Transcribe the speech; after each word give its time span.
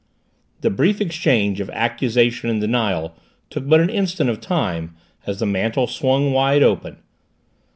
The 0.61 0.71
brief 0.71 0.99
exchange 0.99 1.59
of 1.59 1.69
accusation 1.69 2.49
and 2.49 2.59
denial 2.59 3.13
took 3.51 3.67
but 3.69 3.81
an 3.81 3.91
instant 3.91 4.31
of 4.31 4.41
time, 4.41 4.95
as 5.27 5.39
the 5.39 5.45
mantel 5.45 5.85
swung 5.85 6.31
wide 6.33 6.63
open. 6.63 6.97